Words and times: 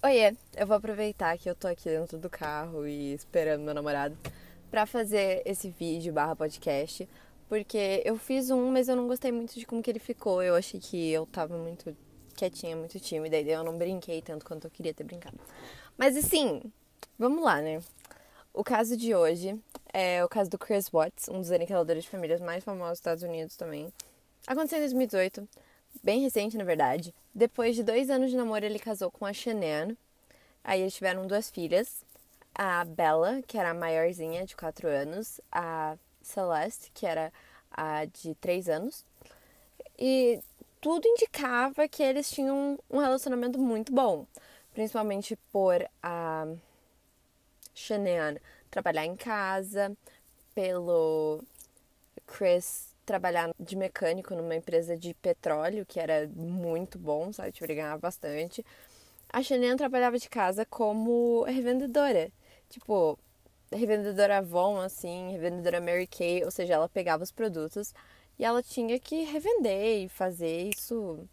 Oiê, 0.00 0.32
eu 0.56 0.64
vou 0.64 0.76
aproveitar 0.76 1.36
que 1.36 1.50
eu 1.50 1.56
tô 1.56 1.66
aqui 1.66 1.88
dentro 1.88 2.18
do 2.18 2.30
carro 2.30 2.86
e 2.86 3.12
esperando 3.14 3.64
meu 3.64 3.74
namorado 3.74 4.16
pra 4.70 4.86
fazer 4.86 5.42
esse 5.44 5.70
vídeo 5.70 6.12
barra 6.12 6.36
podcast, 6.36 7.08
porque 7.48 8.00
eu 8.04 8.16
fiz 8.16 8.48
um, 8.48 8.70
mas 8.70 8.88
eu 8.88 8.94
não 8.94 9.08
gostei 9.08 9.32
muito 9.32 9.58
de 9.58 9.66
como 9.66 9.82
que 9.82 9.90
ele 9.90 9.98
ficou. 9.98 10.40
Eu 10.40 10.54
achei 10.54 10.78
que 10.78 11.10
eu 11.10 11.26
tava 11.26 11.58
muito 11.58 11.96
quietinha, 12.36 12.76
muito 12.76 13.00
tímida, 13.00 13.40
e 13.40 13.50
eu 13.50 13.64
não 13.64 13.76
brinquei 13.76 14.22
tanto 14.22 14.44
quanto 14.44 14.68
eu 14.68 14.70
queria 14.70 14.94
ter 14.94 15.02
brincado. 15.02 15.36
Mas 15.96 16.16
assim, 16.16 16.62
vamos 17.18 17.42
lá, 17.42 17.60
né? 17.60 17.82
O 18.54 18.62
caso 18.62 18.96
de 18.96 19.16
hoje 19.16 19.60
é 19.92 20.24
o 20.24 20.28
caso 20.28 20.48
do 20.48 20.58
Chris 20.58 20.88
Watts, 20.88 21.28
um 21.28 21.40
dos 21.40 21.50
aniquiladores 21.50 22.04
de 22.04 22.10
famílias 22.10 22.40
mais 22.40 22.62
famosos 22.62 22.92
dos 22.92 22.98
Estados 23.00 23.24
Unidos 23.24 23.56
também. 23.56 23.92
Aconteceu 24.46 24.78
em 24.78 24.82
2018 24.82 25.48
bem 26.02 26.20
recente, 26.20 26.56
na 26.56 26.64
verdade. 26.64 27.12
Depois 27.38 27.76
de 27.76 27.84
dois 27.84 28.10
anos 28.10 28.32
de 28.32 28.36
namoro, 28.36 28.64
ele 28.64 28.80
casou 28.80 29.12
com 29.12 29.24
a 29.24 29.32
Shanann. 29.32 29.96
Aí 30.64 30.80
eles 30.80 30.92
tiveram 30.92 31.24
duas 31.24 31.48
filhas. 31.48 32.04
A 32.52 32.84
Bella, 32.84 33.40
que 33.46 33.56
era 33.56 33.70
a 33.70 33.74
maiorzinha, 33.74 34.44
de 34.44 34.56
quatro 34.56 34.88
anos. 34.88 35.40
A 35.52 35.96
Celeste, 36.20 36.90
que 36.92 37.06
era 37.06 37.32
a 37.70 38.06
de 38.06 38.34
três 38.34 38.68
anos. 38.68 39.04
E 39.96 40.40
tudo 40.80 41.06
indicava 41.06 41.86
que 41.86 42.02
eles 42.02 42.28
tinham 42.28 42.76
um 42.90 42.98
relacionamento 42.98 43.56
muito 43.56 43.92
bom. 43.92 44.26
Principalmente 44.74 45.38
por 45.52 45.88
a 46.02 46.44
Shanann 47.72 48.38
trabalhar 48.68 49.06
em 49.06 49.14
casa, 49.14 49.96
pelo 50.56 51.40
Chris 52.26 52.87
trabalhar 53.08 53.50
de 53.58 53.74
mecânico 53.74 54.34
numa 54.34 54.54
empresa 54.54 54.94
de 54.96 55.14
petróleo, 55.14 55.86
que 55.86 55.98
era 55.98 56.28
muito 56.36 56.98
bom, 56.98 57.32
sabe? 57.32 57.52
Tipo, 57.52 57.64
ele 57.64 57.76
ganhava 57.76 57.98
bastante. 57.98 58.64
A 59.30 59.42
Chanel 59.42 59.76
trabalhava 59.78 60.18
de 60.18 60.28
casa 60.28 60.66
como 60.66 61.42
revendedora. 61.44 62.30
Tipo, 62.68 63.18
revendedora 63.72 64.38
Avon, 64.38 64.78
assim, 64.80 65.32
revendedora 65.32 65.80
Mary 65.80 66.06
Kay, 66.06 66.44
ou 66.44 66.50
seja, 66.50 66.74
ela 66.74 66.88
pegava 66.88 67.24
os 67.24 67.32
produtos 67.32 67.94
e 68.38 68.44
ela 68.44 68.62
tinha 68.62 68.98
que 69.00 69.24
revender 69.24 70.04
e 70.04 70.08
fazer 70.10 70.68
isso. 70.68 71.26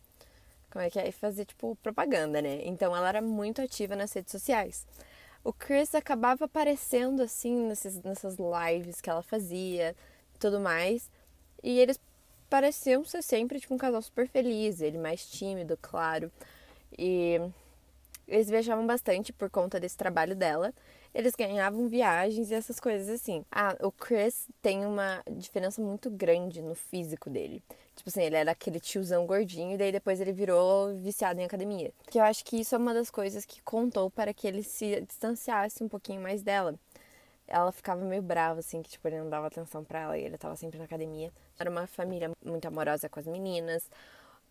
Como 0.71 0.83
é 0.83 0.89
que 0.89 0.99
é? 0.99 1.09
E 1.09 1.11
fazer, 1.11 1.43
tipo, 1.45 1.75
propaganda, 1.83 2.41
né? 2.41 2.61
Então 2.63 2.95
ela 2.95 3.09
era 3.09 3.21
muito 3.21 3.61
ativa 3.61 3.95
nas 3.97 4.13
redes 4.13 4.31
sociais. 4.31 4.87
O 5.43 5.51
Chris 5.51 5.93
acabava 5.93 6.45
aparecendo, 6.45 7.21
assim, 7.21 7.67
nesses, 7.67 8.01
nessas 8.01 8.37
lives 8.37 9.01
que 9.01 9.09
ela 9.09 9.21
fazia 9.21 9.93
tudo 10.39 10.59
mais. 10.59 11.09
E 11.65 11.79
eles 11.79 11.99
pareciam 12.47 13.03
ser 13.03 13.23
sempre 13.23 13.59
tipo 13.59 13.73
um 13.73 13.77
casal 13.77 13.99
super 13.99 14.27
feliz, 14.27 14.81
ele 14.81 14.99
mais 14.99 15.25
tímido, 15.25 15.75
claro. 15.81 16.31
E 16.95 17.41
eles 18.27 18.47
viajavam 18.47 18.85
bastante 18.85 19.33
por 19.33 19.49
conta 19.49 19.79
desse 19.79 19.97
trabalho 19.97 20.35
dela. 20.35 20.71
Eles 21.11 21.33
ganhavam 21.33 21.89
viagens 21.89 22.51
e 22.51 22.53
essas 22.53 22.79
coisas 22.79 23.09
assim. 23.09 23.43
Ah, 23.51 23.75
o 23.81 23.91
Chris 23.91 24.47
tem 24.61 24.85
uma 24.85 25.23
diferença 25.31 25.81
muito 25.81 26.11
grande 26.11 26.61
no 26.61 26.75
físico 26.75 27.31
dele. 27.31 27.63
Tipo 27.95 28.09
assim, 28.09 28.21
ele 28.21 28.35
era 28.35 28.51
aquele 28.51 28.79
tiozão 28.79 29.25
gordinho 29.25 29.73
e 29.73 29.77
daí 29.77 29.91
depois 29.91 30.21
ele 30.21 30.33
virou 30.33 30.95
viciado 30.97 31.41
em 31.41 31.45
academia. 31.45 31.91
Que 32.11 32.19
eu 32.19 32.23
acho 32.23 32.45
que 32.45 32.57
isso 32.57 32.75
é 32.75 32.77
uma 32.77 32.93
das 32.93 33.09
coisas 33.09 33.43
que 33.43 33.59
contou 33.63 34.11
para 34.11 34.31
que 34.35 34.45
ele 34.45 34.61
se 34.61 35.01
distanciasse 35.01 35.83
um 35.83 35.87
pouquinho 35.87 36.21
mais 36.21 36.43
dela 36.43 36.75
ela 37.47 37.71
ficava 37.71 38.03
meio 38.03 38.21
brava, 38.21 38.59
assim, 38.59 38.81
que 38.81 38.89
tipo, 38.89 39.07
ele 39.07 39.19
não 39.19 39.29
dava 39.29 39.47
atenção 39.47 39.83
para 39.83 39.99
ela 39.99 40.17
e 40.17 40.23
ele 40.23 40.37
tava 40.37 40.55
sempre 40.55 40.77
na 40.77 40.85
academia. 40.85 41.31
Era 41.59 41.69
uma 41.69 41.87
família 41.87 42.31
muito 42.43 42.67
amorosa 42.67 43.07
com 43.09 43.19
as 43.19 43.27
meninas. 43.27 43.89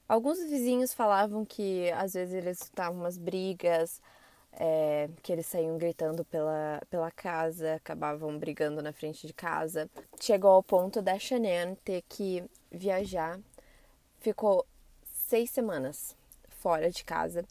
Alguns 0.09 0.39
vizinhos 0.39 0.92
falavam 0.92 1.45
que 1.45 1.91
às 1.92 2.14
vezes 2.14 2.34
eles 2.34 2.62
estavam 2.62 3.01
umas 3.01 3.17
brigas, 3.17 4.01
é, 4.53 5.09
que 5.23 5.33
eles 5.33 5.47
saíam 5.47 5.77
gritando 5.78 6.25
pela, 6.25 6.81
pela 6.91 7.11
casa, 7.11 7.75
acabavam 7.75 8.39
brigando 8.39 8.83
na 8.83 8.92
frente 8.92 9.27
de 9.27 9.33
casa. 9.33 9.91
Chegou 10.20 10.51
ao 10.51 10.62
ponto 10.62 11.03
da 11.03 11.19
Shannon 11.19 11.74
ter 11.85 12.02
que 12.08 12.45
viajar. 12.70 13.41
Ficou 14.20 14.64
seis 15.05 15.51
semanas 15.51 16.17
fora 16.61 16.91
de 16.91 17.05
casa, 17.05 17.45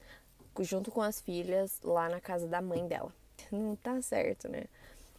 junto 0.59 0.91
com 0.91 1.01
as 1.01 1.19
filhas, 1.19 1.79
lá 1.83 2.07
na 2.09 2.21
casa 2.21 2.47
da 2.47 2.61
mãe 2.61 2.87
dela. 2.87 3.11
Não 3.51 3.75
tá 3.75 4.01
certo, 4.01 4.47
né? 4.47 4.63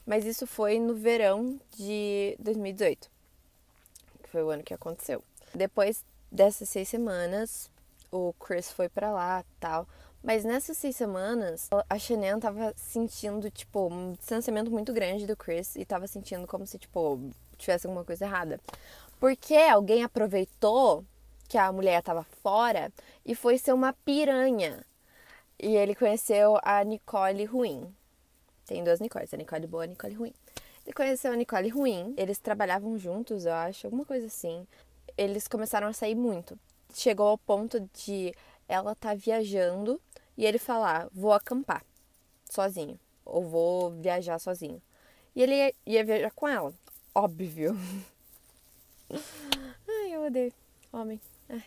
Mas 0.07 0.25
isso 0.25 0.47
foi 0.47 0.79
no 0.79 0.95
verão 0.95 1.59
de 1.77 2.37
2018, 2.39 3.11
que 4.23 4.29
foi 4.29 4.43
o 4.43 4.51
ano 4.51 4.63
que 4.63 4.75
aconteceu. 4.75 5.23
Depois 5.55 6.05
dessas 6.31 6.69
seis 6.69 6.89
semanas, 6.89 7.71
o 8.11 8.33
Chris 8.35 8.71
foi 8.71 8.89
para 8.89 9.11
lá 9.11 9.45
tal. 9.59 9.89
Mas 10.23 10.43
nessas 10.43 10.79
seis 10.79 10.97
semanas, 10.97 11.69
a 11.89 11.99
Chanel 11.99 12.41
tava 12.41 12.73
sentindo, 12.77 13.51
tipo, 13.51 13.89
um 13.89 14.13
distanciamento 14.13 14.71
muito 14.71 14.93
grande 14.93 15.27
do 15.27 15.37
Chris 15.37 15.77
e 15.77 15.85
tava 15.85 16.07
sentindo 16.07 16.47
como 16.47 16.67
se, 16.67 16.79
tipo, 16.79 17.21
tivesse 17.59 17.87
alguma 17.87 18.05
coisa 18.05 18.25
errada. 18.25 18.59
Porque 19.21 19.55
alguém 19.55 20.03
aproveitou 20.03 21.05
que 21.47 21.59
a 21.59 21.71
mulher 21.71 22.03
tava 22.03 22.25
fora 22.43 22.91
e 23.25 23.35
foi 23.35 23.59
ser 23.59 23.73
uma 23.75 23.93
piranha. 23.93 24.85
E 25.59 25.77
ele 25.77 25.95
conheceu 25.95 26.59
a 26.63 26.83
Nicole 26.83 27.45
Ruim. 27.45 27.95
Tem 28.67 28.83
duas 28.83 29.01
Nicoles, 29.01 29.33
a 29.33 29.37
Nicole 29.37 29.67
boa 29.67 29.85
e 29.85 29.87
a 29.87 29.91
Nicole 29.91 30.15
ruim. 30.15 30.35
Ele 30.85 30.95
conheceu 30.95 31.33
a 31.33 31.37
Nicole 31.37 31.69
ruim, 31.69 32.15
eles 32.17 32.39
trabalhavam 32.39 32.99
juntos, 32.99 33.47
eu 33.47 33.53
acho, 33.53 33.87
alguma 33.87 34.05
coisa 34.05 34.27
assim. 34.27 34.67
Eles 35.17 35.49
começaram 35.49 35.87
a 35.87 35.93
sair 35.93 36.15
muito. 36.15 36.59
Chegou 36.93 37.29
ao 37.29 37.39
ponto 37.39 37.81
de 37.95 38.35
ela 38.69 38.95
tá 38.95 39.15
viajando 39.15 40.01
e 40.37 40.45
ele 40.45 40.59
falar: 40.59 41.09
vou 41.13 41.33
acampar 41.33 41.85
sozinho, 42.51 42.99
ou 43.25 43.45
vou 43.49 43.91
viajar 43.91 44.39
sozinho. 44.39 44.81
E 45.35 45.43
ele 45.43 45.55
ia, 45.55 45.75
ia 45.87 46.05
viajar 46.05 46.31
com 46.31 46.47
ela, 46.47 46.73
óbvio. 47.15 47.77
Ai, 49.89 50.15
eu 50.15 50.25
odeio 50.25 50.53
homem. 50.93 51.21
Ai, 51.49 51.65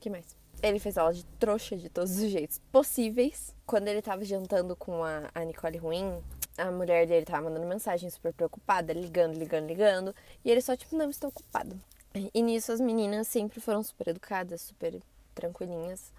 que 0.00 0.08
mais? 0.08 0.24
Ele 0.62 0.78
fez 0.78 0.96
ela 0.96 1.12
de 1.12 1.24
trouxa 1.38 1.76
de 1.76 1.88
todos 1.88 2.18
os 2.18 2.30
jeitos 2.30 2.58
possíveis. 2.72 3.54
Quando 3.66 3.88
ele 3.88 4.02
tava 4.02 4.24
jantando 4.24 4.74
com 4.76 5.04
a, 5.04 5.30
a 5.34 5.44
Nicole 5.44 5.78
Ruim, 5.78 6.22
a 6.56 6.70
mulher 6.70 7.06
dele 7.06 7.24
tava 7.24 7.48
mandando 7.48 7.66
mensagem 7.66 8.10
super 8.10 8.32
preocupada, 8.32 8.92
ligando, 8.92 9.36
ligando, 9.36 9.66
ligando. 9.66 10.14
E 10.44 10.50
ele 10.50 10.60
só, 10.60 10.76
tipo, 10.76 10.96
não, 10.96 11.10
estou 11.10 11.30
ocupado. 11.30 11.78
E 12.34 12.42
nisso 12.42 12.72
as 12.72 12.80
meninas 12.80 13.28
sempre 13.28 13.60
foram 13.60 13.82
super 13.82 14.08
educadas, 14.08 14.62
super 14.62 15.00
tranquilinhas. 15.34 16.12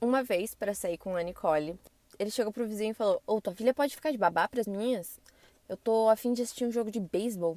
Uma 0.00 0.22
vez, 0.22 0.54
para 0.54 0.74
sair 0.74 0.98
com 0.98 1.14
a 1.16 1.22
Nicole, 1.22 1.78
ele 2.18 2.30
chegou 2.30 2.52
pro 2.52 2.66
vizinho 2.66 2.90
e 2.90 2.94
falou: 2.94 3.22
Ô, 3.26 3.40
tua 3.40 3.54
filha 3.54 3.72
pode 3.72 3.94
ficar 3.94 4.10
de 4.10 4.18
babá 4.18 4.48
pras 4.48 4.66
minhas? 4.66 5.20
Eu 5.68 5.76
tô 5.76 6.08
afim 6.08 6.32
de 6.32 6.42
assistir 6.42 6.64
um 6.64 6.72
jogo 6.72 6.90
de 6.90 7.00
beisebol. 7.00 7.56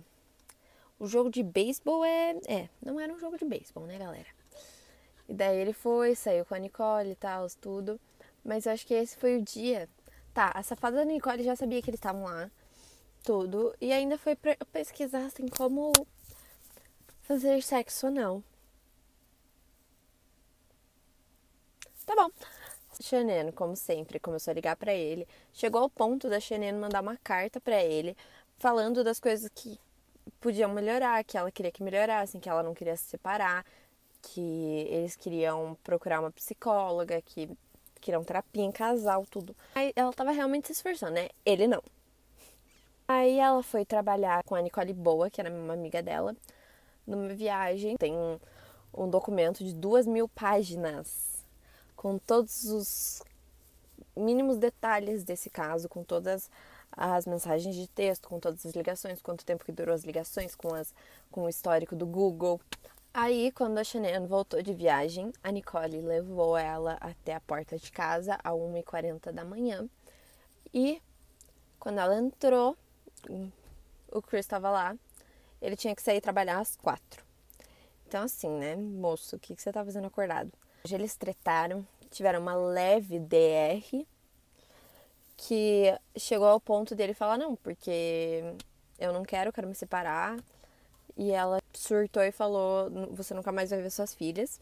O 1.00 1.08
jogo 1.08 1.30
de 1.30 1.42
beisebol 1.44 2.06
é. 2.06 2.36
É, 2.48 2.70
não 2.84 3.00
era 3.00 3.12
um 3.12 3.20
jogo 3.20 3.38
de 3.38 3.46
beisebol, 3.46 3.86
né, 3.86 3.98
galera? 3.98 4.28
E 5.28 5.34
daí 5.34 5.58
ele 5.58 5.74
foi, 5.74 6.16
saiu 6.16 6.46
com 6.46 6.54
a 6.54 6.60
Nicole 6.60 7.12
e 7.12 7.16
tal, 7.16 7.48
tudo. 7.60 8.00
Mas 8.44 8.68
eu 8.68 8.74
acho 8.74 8.86
que 8.86 8.94
esse 8.94 9.18
foi 9.18 9.38
o 9.38 9.42
dia 9.42 9.90
Tá, 10.36 10.52
a 10.54 10.62
safada 10.62 10.98
da 10.98 11.06
Nicole 11.06 11.46
já 11.46 11.56
sabia 11.56 11.82
que 11.82 11.90
eles 11.90 11.98
estavam 11.98 12.26
lá, 12.26 12.52
tudo, 13.24 13.74
e 13.80 13.94
ainda 13.94 14.18
foi 14.18 14.36
pesquisar 14.70 15.26
assim 15.28 15.48
como 15.48 15.94
fazer 17.22 17.64
sexo 17.64 18.08
ou 18.08 18.12
não. 18.12 18.44
Tá 22.06 22.14
bom. 22.18 22.30
Shannon, 23.02 23.54
como 23.54 23.78
sempre, 23.78 24.20
começou 24.20 24.52
a 24.52 24.56
ligar 24.56 24.76
para 24.76 24.94
ele. 24.94 25.26
Chegou 25.54 25.82
ao 25.82 25.90
ponto 25.90 26.30
da 26.30 26.38
Shannon 26.38 26.80
mandar 26.82 27.02
uma 27.02 27.16
carta 27.16 27.62
para 27.62 27.82
ele 27.82 28.18
falando 28.58 29.06
das 29.06 29.22
coisas 29.22 29.50
que 29.56 29.80
podiam 30.42 30.74
melhorar, 30.74 31.24
que 31.24 31.38
ela 31.38 31.50
queria 31.50 31.72
que 31.72 31.82
melhorassem, 31.82 32.42
que 32.42 32.50
ela 32.50 32.62
não 32.62 32.74
queria 32.74 32.98
se 32.98 33.06
separar, 33.06 33.66
que 34.22 34.42
eles 34.90 35.16
queriam 35.16 35.78
procurar 35.82 36.20
uma 36.20 36.32
psicóloga, 36.32 37.22
que 37.22 37.50
queriam 38.06 38.24
terapia 38.24 38.64
em 38.64 38.72
casal, 38.72 39.26
tudo. 39.26 39.56
Aí 39.74 39.92
ela 39.96 40.14
tava 40.14 40.30
realmente 40.30 40.68
se 40.68 40.74
esforçando, 40.74 41.14
né? 41.14 41.30
Ele 41.44 41.68
não. 41.68 41.82
Aí 43.08 43.40
ela 43.40 43.64
foi 43.64 43.84
trabalhar 43.84 44.44
com 44.44 44.54
a 44.54 44.62
Nicole 44.62 44.94
Boa, 44.94 45.30
que 45.30 45.42
era 45.42 45.50
uma 45.50 45.74
amiga 45.74 46.04
dela, 46.04 46.36
numa 47.06 47.34
viagem. 47.34 47.98
Tem 47.98 48.14
um, 48.14 48.40
um 48.94 49.10
documento 49.10 49.64
de 49.64 49.74
duas 49.74 50.06
mil 50.06 50.30
páginas 50.30 51.44
com 51.96 52.20
todos 52.20 52.66
os 52.66 53.24
mínimos 54.16 54.58
detalhes 54.58 55.24
desse 55.24 55.50
caso, 55.50 55.90
com 55.90 56.04
todas 56.04 56.50
as 56.92 57.26
mensagens 57.26 57.76
de 57.76 57.88
texto, 57.88 58.30
com 58.30 58.40
todas 58.40 58.66
as 58.68 58.74
ligações, 58.74 59.20
quanto 59.20 59.44
tempo 59.44 59.66
que 59.66 59.72
durou 59.72 59.96
as 59.96 60.04
ligações, 60.04 60.54
com, 60.54 60.76
as, 60.76 60.94
com 61.32 61.46
o 61.46 61.50
histórico 61.50 61.96
do 61.96 62.06
Google, 62.06 62.62
Aí, 63.18 63.50
quando 63.54 63.78
a 63.78 63.84
Chanel 63.86 64.28
voltou 64.28 64.62
de 64.62 64.74
viagem, 64.74 65.32
a 65.42 65.50
Nicole 65.50 66.02
levou 66.02 66.58
ela 66.58 66.98
até 67.00 67.34
a 67.34 67.40
porta 67.40 67.78
de 67.78 67.90
casa 67.90 68.38
às 68.44 68.54
1h40 68.54 69.32
da 69.32 69.46
manhã. 69.46 69.88
E 70.74 71.02
quando 71.80 72.00
ela 72.00 72.18
entrou, 72.18 72.76
o 74.12 74.22
Chris 74.22 74.42
estava 74.42 74.70
lá. 74.70 74.98
Ele 75.62 75.78
tinha 75.78 75.96
que 75.96 76.02
sair 76.02 76.20
trabalhar 76.20 76.60
às 76.60 76.76
4. 76.76 77.24
Então, 78.06 78.24
assim, 78.24 78.50
né, 78.50 78.76
moço, 78.76 79.38
o 79.38 79.40
que, 79.40 79.56
que 79.56 79.62
você 79.62 79.72
tá 79.72 79.86
fazendo 79.86 80.08
acordado? 80.08 80.52
Hoje 80.84 80.96
eles 80.96 81.16
tretaram, 81.16 81.88
tiveram 82.12 82.42
uma 82.42 82.54
leve 82.54 83.18
DR. 83.18 84.06
que 85.38 85.98
chegou 86.18 86.48
ao 86.48 86.60
ponto 86.60 86.94
dele 86.94 87.14
falar 87.14 87.38
não, 87.38 87.56
porque 87.56 88.44
eu 89.00 89.14
não 89.14 89.24
quero, 89.24 89.48
eu 89.48 89.54
quero 89.54 89.70
me 89.70 89.76
separar. 89.76 90.38
E 91.16 91.32
ela 91.32 91.62
surtou 91.86 92.24
e 92.24 92.32
falou: 92.32 92.90
Você 93.12 93.34
nunca 93.34 93.52
mais 93.52 93.70
vai 93.70 93.82
ver 93.82 93.90
suas 93.90 94.14
filhas. 94.14 94.60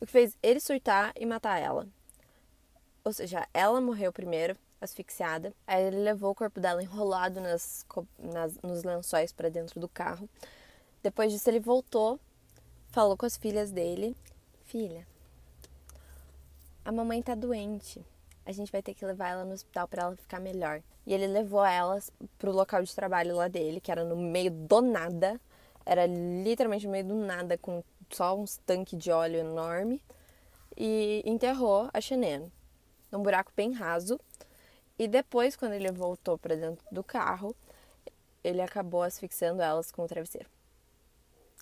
O 0.00 0.06
que 0.06 0.12
fez 0.12 0.36
ele 0.42 0.60
surtar 0.60 1.12
e 1.16 1.26
matar 1.26 1.58
ela. 1.60 1.86
Ou 3.04 3.12
seja, 3.12 3.46
ela 3.52 3.80
morreu 3.80 4.12
primeiro, 4.12 4.56
asfixiada. 4.80 5.52
Aí 5.66 5.84
ele 5.84 5.98
levou 5.98 6.30
o 6.30 6.34
corpo 6.34 6.60
dela 6.60 6.82
enrolado 6.82 7.40
nas, 7.40 7.84
nas 8.18 8.56
nos 8.62 8.84
lençóis 8.84 9.32
para 9.32 9.48
dentro 9.48 9.80
do 9.80 9.88
carro. 9.88 10.28
Depois 11.02 11.32
disso, 11.32 11.48
ele 11.50 11.60
voltou, 11.60 12.18
falou 12.88 13.16
com 13.16 13.26
as 13.26 13.36
filhas 13.36 13.70
dele: 13.70 14.16
Filha, 14.64 15.06
a 16.84 16.92
mamãe 16.92 17.22
tá 17.22 17.34
doente. 17.34 18.04
A 18.44 18.50
gente 18.50 18.72
vai 18.72 18.82
ter 18.82 18.94
que 18.94 19.06
levar 19.06 19.28
ela 19.28 19.44
no 19.44 19.52
hospital 19.52 19.86
para 19.86 20.02
ela 20.02 20.16
ficar 20.16 20.40
melhor. 20.40 20.82
E 21.06 21.14
ele 21.14 21.26
levou 21.26 21.64
elas 21.64 22.10
pro 22.38 22.50
local 22.50 22.82
de 22.82 22.94
trabalho 22.94 23.36
lá 23.36 23.46
dele, 23.46 23.80
que 23.80 23.90
era 23.90 24.04
no 24.04 24.16
meio 24.16 24.50
do 24.50 24.80
nada. 24.80 25.40
Era 25.84 26.06
literalmente 26.06 26.86
no 26.86 26.92
meio 26.92 27.04
do 27.04 27.14
nada, 27.14 27.58
com 27.58 27.82
só 28.10 28.36
uns 28.36 28.58
tanques 28.58 28.98
de 28.98 29.10
óleo 29.10 29.40
enorme. 29.40 30.02
E 30.76 31.22
enterrou 31.26 31.88
a 31.92 32.00
Shannon 32.00 32.48
num 33.10 33.22
buraco 33.22 33.52
bem 33.54 33.72
raso. 33.72 34.18
E 34.98 35.06
depois, 35.06 35.56
quando 35.56 35.72
ele 35.72 35.90
voltou 35.90 36.38
para 36.38 36.56
dentro 36.56 36.84
do 36.90 37.02
carro, 37.02 37.54
ele 38.42 38.60
acabou 38.60 39.02
asfixiando 39.02 39.62
elas 39.62 39.90
com 39.90 40.02
o 40.02 40.08
travesseiro. 40.08 40.48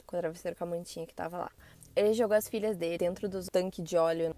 Com 0.06 0.16
o 0.16 0.20
travesseiro 0.20 0.56
com 0.56 0.64
a 0.64 0.66
mantinha 0.66 1.06
que 1.06 1.14
tava 1.14 1.38
lá. 1.38 1.50
Ele 1.94 2.12
jogou 2.12 2.36
as 2.36 2.48
filhas 2.48 2.76
dele 2.76 2.98
dentro 2.98 3.28
do 3.28 3.44
tanque 3.50 3.82
de 3.82 3.96
óleo 3.96 4.34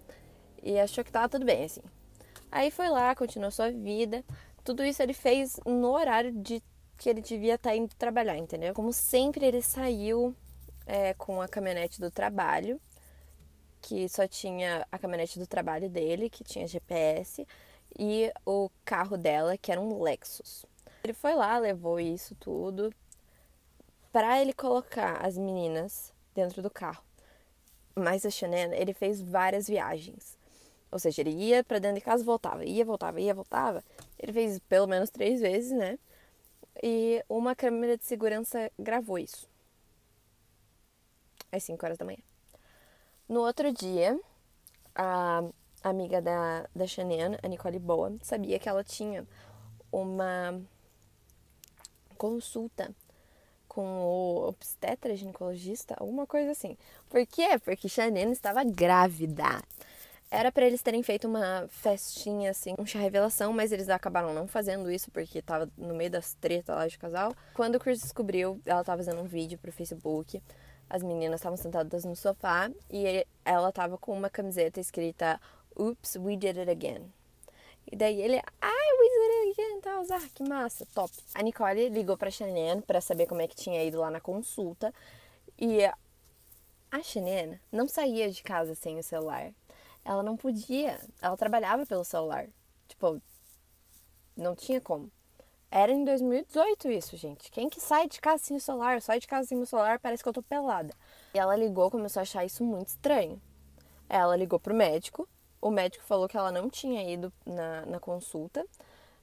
e 0.61 0.79
achou 0.79 1.03
que 1.03 1.11
tava 1.11 1.29
tudo 1.29 1.45
bem, 1.45 1.65
assim. 1.65 1.81
Aí 2.51 2.71
foi 2.71 2.89
lá, 2.89 3.15
continuou 3.15 3.51
sua 3.51 3.71
vida. 3.71 4.23
Tudo 4.63 4.83
isso 4.83 5.01
ele 5.01 5.13
fez 5.13 5.59
no 5.65 5.91
horário 5.91 6.31
de 6.31 6.61
que 7.03 7.09
ele 7.09 7.19
devia 7.19 7.55
estar 7.55 7.71
tá 7.71 7.75
indo 7.75 7.93
trabalhar, 7.95 8.37
entendeu? 8.37 8.73
Como 8.73 8.93
sempre, 8.93 9.45
ele 9.45 9.61
saiu 9.61 10.33
é, 10.85 11.13
com 11.15 11.41
a 11.41 11.49
caminhonete 11.49 11.99
do 11.99 12.09
trabalho, 12.09 12.79
que 13.81 14.07
só 14.07 14.25
tinha 14.25 14.87
a 14.89 14.97
caminhonete 14.97 15.37
do 15.37 15.45
trabalho 15.45 15.89
dele, 15.89 16.29
que 16.29 16.45
tinha 16.45 16.65
GPS, 16.65 17.45
e 17.99 18.31
o 18.45 18.69
carro 18.85 19.17
dela, 19.17 19.57
que 19.57 19.69
era 19.69 19.81
um 19.81 20.01
Lexus. 20.01 20.65
Ele 21.03 21.11
foi 21.11 21.35
lá, 21.35 21.57
levou 21.57 21.99
isso 21.99 22.35
tudo 22.35 22.89
para 24.13 24.41
ele 24.41 24.53
colocar 24.53 25.25
as 25.25 25.37
meninas 25.37 26.13
dentro 26.33 26.61
do 26.61 26.69
carro. 26.69 27.03
Mas 27.93 28.25
a 28.25 28.29
Chanel, 28.29 28.71
ele 28.71 28.93
fez 28.93 29.21
várias 29.21 29.67
viagens. 29.67 30.37
Ou 30.89 30.97
seja, 30.97 31.19
ele 31.19 31.31
ia 31.31 31.65
para 31.65 31.79
dentro 31.79 31.95
de 31.95 32.01
casa 32.01 32.23
voltava, 32.23 32.63
ia, 32.63 32.85
voltava, 32.85 33.19
ia, 33.19 33.33
voltava. 33.33 33.83
Ele 34.17 34.31
fez 34.31 34.57
pelo 34.69 34.87
menos 34.87 35.09
três 35.09 35.41
vezes, 35.41 35.73
né? 35.73 35.99
E 36.81 37.23
uma 37.29 37.55
câmera 37.55 37.97
de 37.97 38.05
segurança 38.05 38.71
gravou 38.79 39.19
isso. 39.19 39.47
Às 41.51 41.63
5 41.63 41.85
horas 41.85 41.97
da 41.97 42.05
manhã. 42.05 42.19
No 43.29 43.41
outro 43.41 43.71
dia, 43.71 44.19
a 44.95 45.43
amiga 45.83 46.21
da, 46.21 46.67
da 46.75 46.87
Shannon, 46.87 47.37
a 47.41 47.47
Nicole 47.47 47.79
Boa, 47.79 48.15
sabia 48.21 48.59
que 48.59 48.67
ela 48.67 48.83
tinha 48.83 49.27
uma 49.91 50.59
consulta 52.17 52.93
com 53.67 54.01
o 54.01 54.47
obstetra 54.47 55.15
ginecologista, 55.15 55.95
alguma 55.97 56.27
coisa 56.27 56.51
assim. 56.51 56.77
Por 57.09 57.25
quê? 57.25 57.59
Porque 57.63 57.89
Shannon 57.89 58.31
estava 58.31 58.63
grávida. 58.63 59.61
Era 60.35 60.51
para 60.51 60.65
eles 60.65 60.81
terem 60.81 61.03
feito 61.03 61.27
uma 61.27 61.67
festinha, 61.69 62.49
assim, 62.49 62.73
um 62.79 62.87
chá 62.87 62.97
revelação, 62.97 63.53
mas 63.53 63.71
eles 63.71 63.87
acabaram 63.87 64.33
não 64.33 64.47
fazendo 64.47 64.89
isso 64.89 65.11
porque 65.11 65.43
tava 65.43 65.69
no 65.77 65.93
meio 65.93 66.09
das 66.09 66.33
tretas 66.33 66.75
lá 66.75 66.87
de 66.87 66.97
casal. 66.97 67.35
Quando 67.53 67.75
o 67.75 67.79
Chris 67.79 68.01
descobriu, 68.01 68.59
ela 68.65 68.83
tava 68.83 69.03
fazendo 69.03 69.21
um 69.21 69.27
vídeo 69.27 69.59
pro 69.59 69.71
Facebook. 69.71 70.41
As 70.89 71.03
meninas 71.03 71.39
estavam 71.39 71.55
sentadas 71.55 72.03
no 72.03 72.15
sofá 72.15 72.71
e 72.89 73.23
ela 73.45 73.71
tava 73.71 73.95
com 73.95 74.11
uma 74.11 74.27
camiseta 74.27 74.79
escrita 74.79 75.39
Oops, 75.77 76.15
we 76.15 76.35
did 76.35 76.57
it 76.57 76.67
again. 76.67 77.13
E 77.91 77.95
daí 77.95 78.19
ele, 78.19 78.41
ai, 78.59 78.89
we 78.99 79.09
did 79.09 79.31
it 79.31 79.61
again, 79.61 79.81
tal, 79.81 80.03
ah, 80.09 80.29
que 80.33 80.49
massa, 80.49 80.87
top. 80.95 81.13
A 81.35 81.43
Nicole 81.43 81.89
ligou 81.89 82.17
pra 82.17 82.31
Shannon 82.31 82.81
pra 82.81 83.01
saber 83.01 83.27
como 83.27 83.43
é 83.43 83.47
que 83.47 83.55
tinha 83.55 83.83
ido 83.83 83.99
lá 83.99 84.09
na 84.09 84.19
consulta. 84.19 84.91
E 85.59 85.85
a 85.85 87.03
Shannon 87.03 87.59
não 87.71 87.87
saía 87.87 88.31
de 88.31 88.41
casa 88.41 88.73
sem 88.73 88.97
o 88.97 89.03
celular 89.03 89.53
ela 90.03 90.23
não 90.23 90.35
podia. 90.35 90.99
Ela 91.21 91.37
trabalhava 91.37 91.85
pelo 91.85 92.03
celular. 92.03 92.47
Tipo, 92.87 93.21
não 94.35 94.55
tinha 94.55 94.81
como. 94.81 95.11
Era 95.71 95.91
em 95.91 96.03
2018 96.03 96.91
isso, 96.91 97.17
gente. 97.17 97.49
Quem 97.49 97.67
que 97.67 97.81
sai 97.81 98.07
de 98.07 98.21
casa 98.21 98.43
sem 98.43 98.57
o 98.57 98.59
celular? 98.59 99.01
Sai 99.01 99.19
de 99.19 99.27
casa 99.27 99.47
sem 99.47 99.59
o 99.59 99.65
celular, 99.65 99.99
parece 99.99 100.21
que 100.21 100.29
eu 100.29 100.33
tô 100.33 100.43
pelada. 100.43 100.93
E 101.33 101.39
ela 101.39 101.55
ligou, 101.55 101.89
começou 101.89 102.19
a 102.19 102.21
achar 102.21 102.45
isso 102.45 102.63
muito 102.63 102.89
estranho. 102.89 103.41
Ela 104.07 104.35
ligou 104.35 104.59
pro 104.59 104.73
médico. 104.73 105.27
O 105.59 105.71
médico 105.71 106.03
falou 106.03 106.27
que 106.27 106.37
ela 106.37 106.51
não 106.51 106.69
tinha 106.69 107.11
ido 107.11 107.33
na, 107.45 107.85
na 107.87 107.99
consulta. 107.99 108.63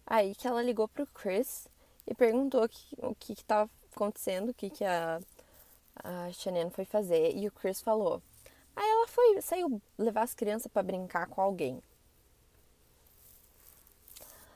Aí 0.05 0.35
que 0.35 0.49
ela 0.49 0.61
ligou 0.61 0.88
pro 0.88 1.06
Chris 1.06 1.69
e 2.05 2.15
perguntou 2.15 2.69
que, 2.69 2.97
o 2.99 3.15
que 3.15 3.37
que 3.37 3.44
tava 3.44 3.71
acontecendo, 3.94 4.49
o 4.49 4.55
que 4.55 4.71
que 4.71 4.85
a, 4.85 5.21
a 6.03 6.33
Shannon 6.33 6.71
foi 6.71 6.85
fazer. 6.85 7.37
E 7.37 7.47
o 7.47 7.53
Chris 7.53 7.81
falou, 7.81 8.21
Aí 8.81 8.88
ela 8.88 9.06
foi, 9.09 9.43
saiu 9.43 9.82
levar 9.99 10.23
as 10.23 10.32
crianças 10.32 10.73
para 10.73 10.82
brincar 10.82 11.27
com 11.27 11.43
alguém. 11.43 11.82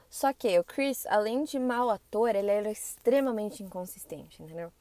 Só 0.08 0.32
que 0.32 0.58
o 0.58 0.64
Chris, 0.64 1.04
além 1.04 1.44
de 1.44 1.58
mau 1.58 1.90
ator, 1.90 2.34
ele 2.34 2.50
era 2.50 2.70
extremamente 2.70 3.62
inconsistente, 3.62 4.42
entendeu? 4.42 4.72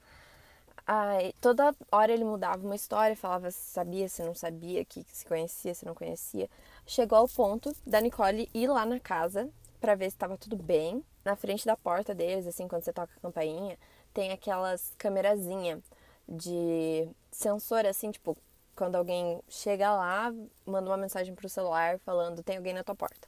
Aí, 0.88 1.34
toda 1.42 1.75
hora 1.92 2.13
ele 2.13 2.24
mudava 2.24 2.66
uma 2.66 2.75
história, 2.75 3.18
falava 3.18 3.51
se 3.51 3.72
sabia, 3.72 4.07
se 4.07 4.24
não 4.24 4.34
sabia, 4.34 4.86
que 4.86 5.06
se 5.12 5.25
conhecia, 5.25 5.75
se 5.75 5.86
não 5.86 5.94
conhecia. 5.94 6.50
Chegou 6.86 7.18
ao 7.18 7.28
ponto 7.28 7.75
da 7.86 8.00
Nicole 8.00 8.50
ir 8.54 8.68
lá 8.68 8.86
na 8.86 9.00
casa 9.00 9.50
para 9.81 9.94
ver 9.94 10.06
se 10.10 10.16
estava 10.16 10.38
tudo 10.38 10.56
bem. 10.56 11.04
Na 11.25 11.36
frente 11.36 11.66
da 11.66 11.75
porta 11.75 12.16
deles, 12.16 12.48
assim, 12.48 12.66
quando 12.66 12.84
você 12.84 12.94
toca 12.94 13.12
a 13.18 13.22
campainha, 13.22 13.78
tem 14.13 14.31
aquelas 14.31 14.94
câmerazinha 14.98 15.81
de 16.30 17.10
sensor, 17.30 17.86
assim, 17.86 18.10
tipo, 18.10 18.38
quando 18.75 18.96
alguém 18.96 19.42
chega 19.48 19.94
lá, 19.96 20.34
manda 20.66 20.90
uma 20.90 20.98
mensagem 20.98 21.34
pro 21.34 21.50
celular 21.50 22.00
falando: 22.00 22.44
tem 22.44 22.58
alguém 22.58 22.74
na 22.74 22.84
tua 22.84 22.96
porta. 22.96 23.28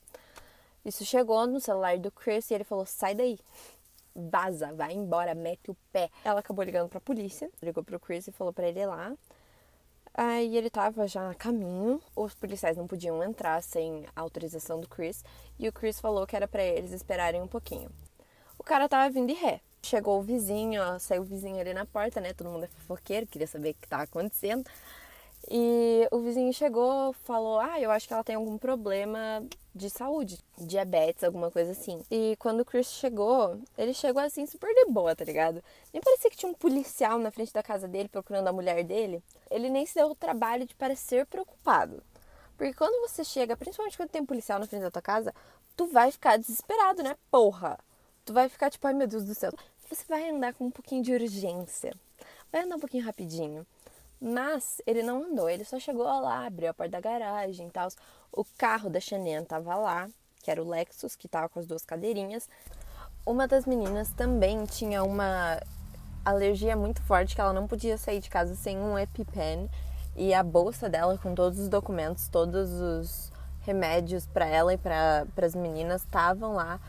Isso 0.83 1.03
chegou 1.03 1.47
no 1.47 1.59
celular 1.59 1.97
do 1.97 2.11
Chris 2.11 2.49
e 2.51 2.53
ele 2.53 2.63
falou: 2.63 2.85
sai 2.85 3.15
daí, 3.15 3.39
vaza, 4.15 4.73
vai 4.73 4.93
embora, 4.93 5.33
mete 5.35 5.71
o 5.71 5.77
pé. 5.91 6.09
Ela 6.23 6.39
acabou 6.39 6.63
ligando 6.63 6.89
pra 6.89 7.01
polícia, 7.01 7.49
ligou 7.61 7.83
pro 7.83 7.99
Chris 7.99 8.27
e 8.27 8.31
falou 8.31 8.53
pra 8.53 8.67
ele 8.67 8.79
ir 8.79 8.85
lá. 8.85 9.13
Aí 10.17 10.55
ele 10.55 10.69
tava 10.69 11.05
já 11.07 11.29
a 11.29 11.35
caminho, 11.35 12.01
os 12.15 12.33
policiais 12.33 12.77
não 12.77 12.87
podiam 12.87 13.21
entrar 13.21 13.61
sem 13.61 14.05
a 14.15 14.21
autorização 14.21 14.79
do 14.79 14.87
Chris 14.87 15.25
e 15.59 15.67
o 15.67 15.73
Chris 15.73 15.99
falou 15.99 16.25
que 16.25 16.37
era 16.37 16.47
para 16.47 16.63
eles 16.63 16.93
esperarem 16.93 17.41
um 17.41 17.47
pouquinho. 17.47 17.91
O 18.57 18.63
cara 18.63 18.87
tava 18.87 19.09
vindo 19.11 19.27
de 19.27 19.33
ré. 19.33 19.59
Chegou 19.81 20.19
o 20.19 20.23
vizinho, 20.23 20.81
ó, 20.81 20.97
saiu 20.97 21.21
o 21.21 21.25
vizinho 21.25 21.59
ali 21.59 21.73
na 21.73 21.85
porta, 21.85 22.21
né? 22.21 22.33
Todo 22.33 22.49
mundo 22.49 22.63
é 22.63 22.67
fofoqueiro, 22.67 23.27
queria 23.27 23.45
saber 23.45 23.71
o 23.71 23.73
que 23.73 23.87
tava 23.87 24.03
acontecendo. 24.03 24.63
E 25.49 26.07
o 26.11 26.19
vizinho 26.19 26.51
chegou, 26.53 27.13
falou: 27.13 27.59
Ah, 27.59 27.79
eu 27.79 27.91
acho 27.91 28.07
que 28.07 28.13
ela 28.13 28.23
tem 28.23 28.35
algum 28.35 28.57
problema 28.57 29.45
de 29.75 29.89
saúde, 29.89 30.39
diabetes, 30.57 31.23
alguma 31.23 31.51
coisa 31.51 31.71
assim. 31.71 32.01
E 32.09 32.35
quando 32.39 32.61
o 32.61 32.65
Chris 32.65 32.87
chegou, 32.87 33.59
ele 33.77 33.93
chegou 33.93 34.21
assim 34.21 34.45
super 34.45 34.73
de 34.73 34.91
boa, 34.91 35.15
tá 35.15 35.23
ligado? 35.23 35.63
Nem 35.93 36.01
parecia 36.01 36.29
que 36.31 36.37
tinha 36.37 36.49
um 36.49 36.55
policial 36.55 37.19
na 37.19 37.29
frente 37.29 37.53
da 37.53 37.61
casa 37.61 37.87
dele 37.87 38.09
procurando 38.09 38.47
a 38.47 38.53
mulher 38.53 38.83
dele. 38.83 39.21
Ele 39.51 39.69
nem 39.69 39.85
se 39.85 39.95
deu 39.95 40.09
o 40.09 40.15
trabalho 40.15 40.65
de 40.65 40.73
parecer 40.75 41.25
preocupado. 41.25 42.01
Porque 42.57 42.73
quando 42.73 43.07
você 43.07 43.23
chega, 43.23 43.57
principalmente 43.57 43.97
quando 43.97 44.09
tem 44.09 44.21
um 44.21 44.25
policial 44.25 44.59
na 44.59 44.65
frente 44.65 44.83
da 44.83 44.91
tua 44.91 45.01
casa, 45.01 45.33
tu 45.75 45.87
vai 45.87 46.11
ficar 46.11 46.37
desesperado, 46.37 47.03
né? 47.03 47.15
Porra! 47.29 47.77
Tu 48.23 48.33
vai 48.33 48.49
ficar 48.49 48.71
tipo, 48.71 48.87
ai 48.87 48.93
meu 48.93 49.07
Deus 49.07 49.25
do 49.25 49.35
céu. 49.35 49.51
Você 49.89 50.03
vai 50.07 50.29
andar 50.29 50.53
com 50.53 50.65
um 50.65 50.71
pouquinho 50.71 51.03
de 51.03 51.13
urgência. 51.13 51.93
Vai 52.51 52.63
andar 52.63 52.77
um 52.77 52.79
pouquinho 52.79 53.05
rapidinho. 53.05 53.67
Mas 54.21 54.81
ele 54.85 55.03
não 55.03 55.23
andou, 55.23 55.49
ele 55.49 55.65
só 55.65 55.79
chegou 55.79 56.05
lá, 56.05 56.45
abriu 56.45 56.69
a 56.69 56.73
porta 56.73 56.91
da 56.91 57.01
garagem 57.01 57.67
e 57.67 57.71
tal. 57.71 57.89
O 58.31 58.43
carro 58.57 58.89
da 58.89 58.99
Chanel 58.99 59.45
tava 59.45 59.75
lá, 59.75 60.07
que 60.41 60.49
era 60.49 60.61
o 60.61 60.67
Lexus, 60.67 61.15
que 61.15 61.27
tava 61.27 61.49
com 61.49 61.59
as 61.59 61.67
duas 61.67 61.85
cadeirinhas. 61.85 62.49
Uma 63.25 63.47
das 63.47 63.65
meninas 63.65 64.09
também 64.11 64.65
tinha 64.65 65.03
uma 65.03 65.59
alergia 66.23 66.75
muito 66.75 67.01
forte, 67.03 67.35
que 67.35 67.41
ela 67.41 67.53
não 67.53 67.67
podia 67.67 67.97
sair 67.97 68.19
de 68.19 68.29
casa 68.29 68.55
sem 68.55 68.77
um 68.77 68.97
EpiPen. 68.97 69.69
E 70.15 70.33
a 70.33 70.41
bolsa 70.43 70.89
dela, 70.89 71.17
com 71.17 71.35
todos 71.35 71.59
os 71.59 71.67
documentos, 71.67 72.27
todos 72.29 72.71
os 72.71 73.31
remédios 73.61 74.25
para 74.25 74.45
ela 74.45 74.73
e 74.73 74.77
para 74.77 75.27
as 75.41 75.55
meninas, 75.55 76.03
estavam 76.03 76.53
lá. 76.53 76.79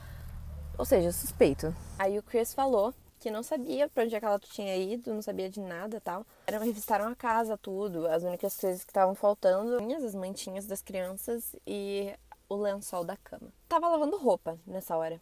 Ou 0.78 0.84
seja, 0.84 1.10
suspeito. 1.10 1.74
Aí 1.98 2.18
o 2.18 2.22
Chris 2.22 2.54
falou 2.54 2.94
que 3.20 3.30
não 3.30 3.42
sabia 3.42 3.88
para 3.88 4.04
onde 4.04 4.14
é 4.14 4.20
que 4.20 4.26
ela 4.26 4.38
tinha 4.38 4.76
ido, 4.76 5.12
não 5.12 5.22
sabia 5.22 5.48
de 5.48 5.60
nada 5.60 6.00
tal. 6.00 6.26
Eram, 6.46 6.60
revistaram 6.60 7.08
a 7.08 7.14
casa, 7.14 7.56
tudo. 7.56 8.06
As 8.06 8.22
únicas 8.22 8.56
coisas 8.56 8.84
que 8.84 8.90
estavam 8.90 9.14
faltando, 9.14 9.76
as 9.94 10.14
mantinhas 10.14 10.66
das 10.66 10.82
crianças 10.82 11.56
e 11.66 12.12
o 12.48 12.56
lençol 12.56 13.04
da 13.04 13.16
cama. 13.16 13.48
Tava 13.68 13.88
lavando 13.88 14.16
roupa 14.16 14.58
nessa 14.66 14.96
hora. 14.96 15.20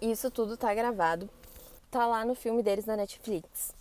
Isso 0.00 0.30
tudo 0.30 0.56
tá 0.56 0.72
gravado. 0.74 1.28
Tá 1.90 2.06
lá 2.06 2.24
no 2.24 2.34
filme 2.34 2.62
deles 2.62 2.84
na 2.84 2.96
Netflix. 2.96 3.74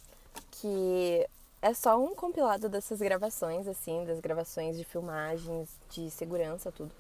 Que 0.52 1.28
é 1.62 1.74
só 1.74 1.98
um 1.98 2.16
compilado 2.16 2.68
dessas 2.68 3.00
gravações, 3.00 3.68
assim, 3.68 4.04
das 4.06 4.20
gravações 4.20 4.78
de 4.78 4.84
filmagens, 4.84 5.70
de 5.90 6.10
segurança, 6.10 6.72
tudo. 6.72 6.92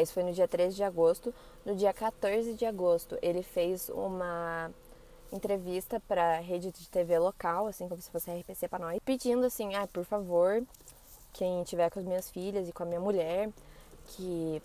Isso 0.00 0.12
foi 0.12 0.22
no 0.22 0.32
dia 0.32 0.46
13 0.46 0.76
de 0.76 0.84
agosto. 0.84 1.34
No 1.64 1.74
dia 1.74 1.92
14 1.92 2.54
de 2.54 2.64
agosto, 2.64 3.18
ele 3.22 3.42
fez 3.42 3.88
uma 3.88 4.70
entrevista 5.32 6.00
para 6.00 6.38
rede 6.38 6.70
de 6.70 6.88
TV 6.88 7.18
local, 7.18 7.66
assim 7.66 7.88
como 7.88 8.00
se 8.00 8.10
fosse 8.10 8.30
RPC 8.30 8.68
para 8.68 8.86
nós, 8.86 9.00
pedindo 9.04 9.44
assim, 9.44 9.74
ah, 9.74 9.86
por 9.86 10.04
favor, 10.04 10.62
quem 11.32 11.62
tiver 11.64 11.90
com 11.90 11.98
as 11.98 12.04
minhas 12.04 12.30
filhas 12.30 12.68
e 12.68 12.72
com 12.72 12.82
a 12.82 12.86
minha 12.86 13.00
mulher, 13.00 13.50
que 14.06 14.62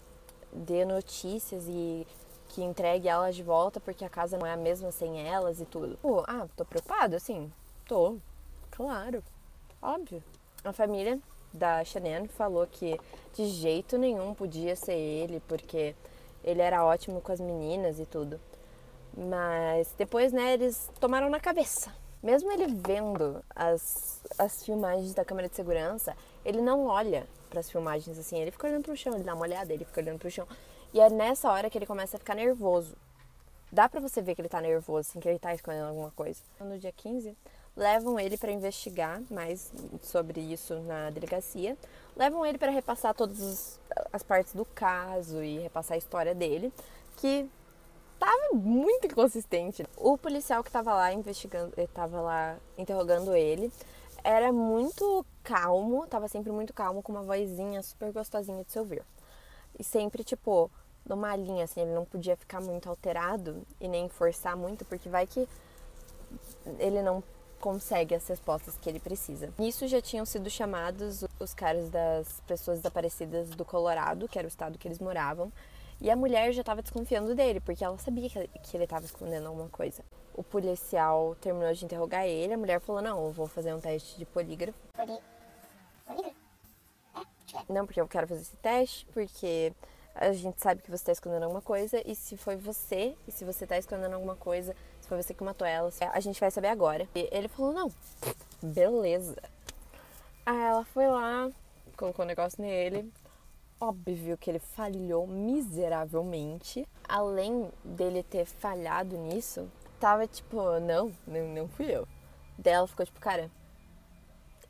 dê 0.54 0.86
notícias 0.86 1.64
e 1.68 2.06
que 2.50 2.62
entregue 2.62 3.08
elas 3.08 3.36
de 3.36 3.44
volta 3.44 3.80
porque 3.80 4.04
a 4.04 4.10
casa 4.10 4.38
não 4.38 4.46
é 4.46 4.52
a 4.52 4.58
mesma 4.58 4.92
sem 4.92 5.26
elas 5.28 5.60
e 5.62 5.66
tudo. 5.66 5.98
Pô, 6.02 6.24
ah, 6.28 6.48
tô 6.56 6.66
preocupado, 6.66 7.16
assim, 7.16 7.52
tô, 7.88 8.18
claro, 8.70 9.24
óbvio. 9.82 10.24
A 10.64 10.72
família 10.72 11.20
da 11.54 11.84
Shannon 11.84 12.28
falou 12.28 12.66
que 12.68 13.00
de 13.34 13.48
jeito 13.48 13.98
nenhum 13.98 14.34
podia 14.34 14.76
ser 14.76 14.96
ele 14.96 15.42
porque 15.48 15.96
ele 16.44 16.62
era 16.62 16.84
ótimo 16.86 17.22
com 17.22 17.32
as 17.32 17.40
meninas 17.40 18.00
e 18.00 18.06
tudo. 18.06 18.40
Mas 19.16 19.94
depois, 19.98 20.32
né, 20.32 20.54
eles 20.54 20.90
tomaram 21.00 21.30
na 21.30 21.40
cabeça. 21.40 21.94
Mesmo 22.24 22.52
ele 22.52 22.68
vendo 22.68 23.44
as, 23.56 24.22
as 24.38 24.64
filmagens 24.64 25.14
da 25.14 25.26
câmera 25.26 25.50
de 25.50 25.56
segurança, 25.56 26.16
ele 26.46 26.62
não 26.62 26.86
olha 26.86 27.28
para 27.50 27.60
as 27.60 27.70
filmagens 27.70 28.18
assim, 28.18 28.40
ele 28.40 28.52
fica 28.52 28.68
olhando 28.68 28.84
pro 28.84 28.96
chão, 28.96 29.14
ele 29.14 29.24
dá 29.24 29.34
uma 29.34 29.42
olhada, 29.42 29.74
ele 29.74 29.84
fica 29.84 30.02
olhando 30.02 30.20
pro 30.20 30.32
chão. 30.32 30.48
E 30.94 31.00
é 31.00 31.10
nessa 31.10 31.52
hora 31.52 31.70
que 31.70 31.78
ele 31.78 31.86
começa 31.86 32.18
a 32.18 32.20
ficar 32.20 32.36
nervoso. 32.36 32.96
Dá 33.72 33.90
pra 33.90 34.00
você 34.00 34.22
ver 34.22 34.36
que 34.36 34.42
ele 34.42 34.50
tá 34.50 34.62
nervoso, 34.62 35.10
assim, 35.10 35.20
que 35.20 35.28
ele 35.28 35.40
tá 35.40 35.54
escondendo 35.54 35.88
alguma 35.88 36.12
coisa. 36.12 36.42
No 36.60 36.78
dia 36.78 36.92
15, 36.92 37.36
levam 37.82 38.20
ele 38.20 38.38
para 38.38 38.52
investigar 38.52 39.24
mais 39.32 39.74
sobre 40.04 40.40
isso 40.40 40.80
na 40.82 41.10
delegacia. 41.10 41.76
Levam 42.16 42.46
ele 42.46 42.60
para 42.60 42.70
repassar 42.70 43.16
todas 43.16 43.80
as 44.14 44.22
partes 44.22 44.54
do 44.54 44.64
caso 44.66 45.44
e 45.44 45.58
repassar 45.58 45.96
a 45.96 45.98
história 45.98 46.36
dele, 46.36 46.72
que 47.18 47.50
tava 48.20 48.54
muito 48.54 49.08
inconsistente. 49.08 49.84
O 49.98 50.16
policial 50.16 50.64
que 50.64 50.72
tava 50.72 50.94
lá 50.94 51.12
investigando, 51.12 51.74
tava 51.92 52.22
lá 52.22 52.58
interrogando 52.78 53.36
ele, 53.36 53.72
era 54.24 54.52
muito 54.52 55.26
calmo, 55.42 56.06
tava 56.06 56.28
sempre 56.28 56.52
muito 56.52 56.74
calmo, 56.74 57.02
com 57.02 57.12
uma 57.12 57.24
vozinha 57.24 57.82
super 57.82 58.12
gostosinha 58.12 58.64
de 58.64 58.72
se 58.72 58.78
ouvir. 58.78 59.04
E 59.80 59.84
sempre, 59.84 60.24
tipo, 60.24 60.70
numa 61.04 61.36
linha, 61.36 61.64
assim, 61.64 61.82
ele 61.82 61.96
não 61.96 62.06
podia 62.06 62.38
ficar 62.38 62.62
muito 62.62 62.88
alterado 62.88 63.66
e 63.80 63.88
nem 63.88 64.08
forçar 64.08 64.56
muito, 64.56 64.86
porque 64.86 65.10
vai 65.10 65.26
que 65.26 65.48
ele 66.78 67.02
não 67.02 67.24
consegue 67.62 68.16
as 68.16 68.28
respostas 68.28 68.76
que 68.78 68.90
ele 68.90 69.00
precisa. 69.00 69.54
Nisso 69.58 69.88
já 69.88 70.02
tinham 70.02 70.26
sido 70.26 70.50
chamados 70.50 71.24
os 71.40 71.54
caras 71.54 71.90
das 71.90 72.42
pessoas 72.48 72.80
desaparecidas 72.80 73.50
do 73.52 73.64
Colorado, 73.64 74.28
que 74.28 74.38
era 74.38 74.48
o 74.48 74.50
estado 74.50 74.78
que 74.78 74.88
eles 74.88 75.00
moravam, 75.00 75.52
e 76.02 76.10
a 76.10 76.16
mulher 76.16 76.52
já 76.52 76.62
estava 76.62 76.82
desconfiando 76.82 77.36
dele, 77.36 77.60
porque 77.60 77.86
ela 77.86 77.98
sabia 78.00 78.28
que 78.28 78.40
ele 78.74 78.84
estava 78.84 79.06
escondendo 79.06 79.48
alguma 79.48 79.70
coisa. 79.70 80.04
O 80.34 80.44
policial 80.44 81.36
terminou 81.40 81.72
de 81.72 81.86
interrogar 81.86 82.26
ele, 82.26 82.54
a 82.54 82.58
mulher 82.58 82.82
falou: 82.82 83.02
Não, 83.02 83.24
eu 83.26 83.32
vou 83.32 83.48
fazer 83.48 83.74
um 83.74 83.80
teste 83.80 84.18
de 84.18 84.26
polígrafo. 84.26 84.80
Polígrafo? 84.94 85.24
É. 86.10 86.32
Não, 87.70 87.86
porque 87.86 88.02
eu 88.02 88.08
quero 88.08 88.28
fazer 88.28 88.42
esse 88.42 88.58
teste, 88.58 89.06
porque 89.14 89.74
a 90.14 90.32
gente 90.34 90.62
sabe 90.62 90.82
que 90.82 90.90
você 90.90 91.02
está 91.02 91.12
escondendo 91.12 91.44
alguma 91.44 91.62
coisa, 91.62 92.02
e 92.06 92.16
se 92.16 92.36
foi 92.38 92.56
você, 92.56 93.16
e 93.28 93.32
se 93.32 93.46
você 93.46 93.64
está 93.64 93.78
escondendo 93.78 94.14
alguma 94.14 94.36
coisa, 94.36 94.76
se 95.00 95.08
foi 95.08 95.22
você 95.22 95.34
que 95.34 95.44
matou 95.44 95.68
ela, 95.68 95.90
a 96.12 96.20
gente 96.20 96.40
vai 96.40 96.52
saber 96.52 96.68
agora. 96.68 97.08
E 97.16 97.30
ele 97.32 97.48
falou: 97.48 97.74
Não, 97.74 97.92
beleza. 98.62 99.38
Aí 100.46 100.60
ela 100.60 100.84
foi 100.86 101.08
lá, 101.08 101.50
colocou 101.96 102.24
o 102.24 102.26
um 102.26 102.28
negócio 102.28 102.62
nele, 102.62 103.12
óbvio 103.80 104.38
que 104.38 104.50
ele 104.50 104.60
falhou 104.60 105.26
miseravelmente. 105.28 106.88
Além 107.08 107.70
dele 107.84 108.24
ter 108.24 108.46
falhado 108.46 109.18
nisso, 109.18 109.70
tava 110.00 110.28
tipo, 110.28 110.80
não, 110.80 111.12
não, 111.28 111.48
não 111.48 111.68
fui 111.68 111.86
eu. 111.86 112.08
Daí 112.58 112.74
ela 112.74 112.88
ficou 112.88 113.06
tipo, 113.06 113.20
cara, 113.20 113.50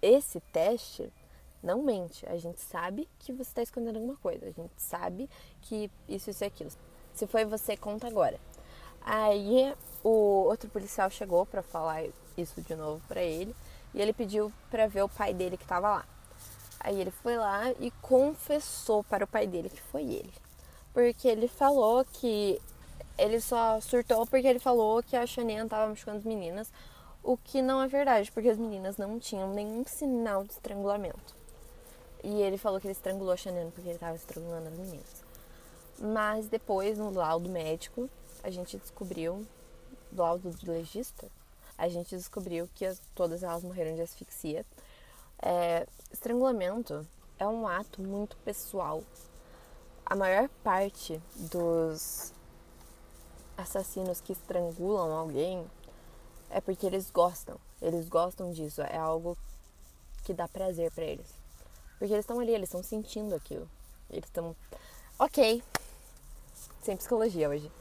esse 0.01 0.39
teste 0.39 1.11
não 1.61 1.81
mente. 1.81 2.25
A 2.27 2.37
gente 2.37 2.59
sabe 2.61 3.07
que 3.19 3.31
você 3.31 3.49
está 3.49 3.61
escondendo 3.61 3.97
alguma 3.97 4.17
coisa. 4.17 4.45
A 4.45 4.51
gente 4.51 4.73
sabe 4.77 5.29
que 5.61 5.89
isso, 6.07 6.29
isso 6.29 6.43
e 6.43 6.47
aquilo. 6.47 6.71
Se 7.13 7.27
foi 7.27 7.45
você, 7.45 7.75
conta 7.75 8.07
agora. 8.07 8.39
Aí 9.01 9.73
o 10.03 10.45
outro 10.47 10.69
policial 10.69 11.09
chegou 11.09 11.45
para 11.45 11.61
falar 11.61 12.03
isso 12.37 12.61
de 12.61 12.75
novo 12.75 13.01
para 13.07 13.21
ele 13.21 13.55
e 13.93 14.01
ele 14.01 14.13
pediu 14.13 14.51
para 14.69 14.87
ver 14.87 15.03
o 15.03 15.09
pai 15.09 15.33
dele 15.33 15.57
que 15.57 15.65
tava 15.65 15.89
lá. 15.89 16.05
Aí 16.79 16.99
ele 16.99 17.11
foi 17.11 17.37
lá 17.37 17.71
e 17.79 17.91
confessou 18.01 19.03
para 19.03 19.25
o 19.25 19.27
pai 19.27 19.47
dele 19.47 19.69
que 19.69 19.81
foi 19.81 20.03
ele. 20.03 20.33
Porque 20.93 21.27
ele 21.27 21.47
falou 21.47 22.05
que 22.05 22.59
ele 23.17 23.39
só 23.39 23.79
surtou 23.81 24.25
porque 24.25 24.47
ele 24.47 24.59
falou 24.59 25.03
que 25.03 25.15
a 25.15 25.25
Xaninha 25.25 25.63
estava 25.63 25.87
machucando 25.87 26.17
as 26.17 26.23
meninas, 26.23 26.71
o 27.23 27.37
que 27.37 27.61
não 27.61 27.81
é 27.81 27.87
verdade, 27.87 28.31
porque 28.31 28.49
as 28.49 28.57
meninas 28.57 28.97
não 28.97 29.19
tinham 29.19 29.53
nenhum 29.53 29.83
sinal 29.85 30.43
de 30.43 30.53
estrangulamento. 30.53 31.40
E 32.23 32.41
ele 32.41 32.57
falou 32.57 32.79
que 32.79 32.87
ele 32.87 32.93
estrangulou 32.93 33.33
a 33.33 33.37
Xaninha 33.37 33.71
porque 33.73 33.87
ele 33.87 33.95
estava 33.95 34.15
estrangulando 34.15 34.67
as 34.67 34.73
meninas. 34.73 35.23
Mas 35.99 36.47
depois, 36.47 36.97
no 36.97 37.11
laudo 37.11 37.49
médico, 37.49 38.09
a 38.43 38.49
gente 38.49 38.77
descobriu, 38.77 39.45
laudo 40.15 40.49
do 40.51 40.71
legista, 40.71 41.27
a 41.77 41.87
gente 41.87 42.15
descobriu 42.15 42.69
que 42.75 42.85
as, 42.85 43.01
todas 43.15 43.43
elas 43.43 43.63
morreram 43.63 43.95
de 43.95 44.01
asfixia 44.01 44.65
é, 45.41 45.87
estrangulamento 46.11 47.05
é 47.39 47.47
um 47.47 47.67
ato 47.67 48.01
muito 48.01 48.37
pessoal. 48.37 49.03
A 50.05 50.15
maior 50.15 50.47
parte 50.63 51.19
dos 51.35 52.31
assassinos 53.57 54.21
que 54.21 54.33
estrangulam 54.33 55.11
alguém 55.11 55.65
é 56.49 56.61
porque 56.61 56.85
eles 56.85 57.09
gostam. 57.09 57.57
Eles 57.81 58.07
gostam 58.07 58.51
disso. 58.51 58.81
É 58.81 58.97
algo 58.97 59.37
que 60.23 60.33
dá 60.33 60.47
prazer 60.47 60.91
para 60.91 61.05
eles. 61.05 61.40
Porque 62.01 62.13
eles 62.13 62.23
estão 62.23 62.39
ali, 62.39 62.51
eles 62.51 62.69
estão 62.69 62.81
sentindo 62.81 63.35
aquilo. 63.35 63.69
Eles 64.09 64.25
estão. 64.25 64.55
Ok. 65.19 65.61
Sem 66.81 66.97
psicologia 66.97 67.47
hoje. 67.47 67.71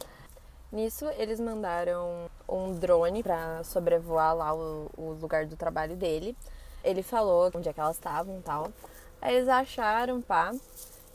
Nisso, 0.71 1.07
eles 1.17 1.41
mandaram 1.41 2.29
um 2.47 2.75
drone 2.75 3.23
para 3.23 3.65
sobrevoar 3.65 4.37
lá 4.37 4.55
o, 4.55 4.91
o 4.97 5.13
lugar 5.15 5.47
do 5.47 5.57
trabalho 5.57 5.97
dele 5.97 6.37
ele 6.83 7.03
falou 7.03 7.51
onde 7.55 7.69
é 7.69 7.73
que 7.73 7.81
elas 7.81 7.97
estavam 7.97 8.39
e 8.39 8.43
tal. 8.43 8.73
Aí 9.21 9.37
eles 9.37 9.49
acharam, 9.49 10.21
pá, 10.21 10.53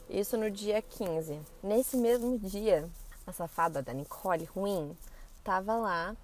isso 0.10 0.38
no 0.38 0.50
dia 0.50 0.82
15. 0.82 1.40
Nesse 1.64 1.98
mesmo 1.98 2.38
dia, 2.38 2.88
a 3.26 3.32
safada 3.32 3.82
da 3.82 3.94
Nicole 3.94 4.46
Ruim 4.46 4.96
tava 5.44 5.76
lá 5.76 6.16